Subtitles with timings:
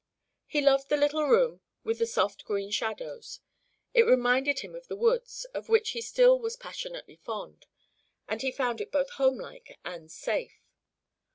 [0.47, 3.39] He loved the little room with the soft green shadows;
[3.93, 7.67] it reminded him of the woods, of which he still was passionately fond;
[8.27, 10.59] and he found it both homelike and safe.